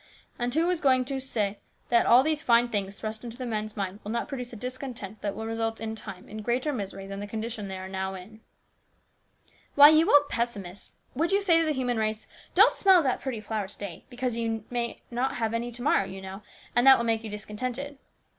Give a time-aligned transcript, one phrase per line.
[0.39, 3.77] And who is going to say that all these fine things thrust into the men's
[3.77, 7.19] minds will not produce a discontent that will result in time in greater misery than
[7.19, 8.41] the condition they are now in?""
[9.75, 10.93] Why, you old pessimist!
[11.13, 12.25] would you say to the human race,'
[12.55, 15.71] Don't smell that pretty flower to day, because you know you may not have any
[15.71, 16.11] to morrow,
[16.75, 17.99] and that will make you discontented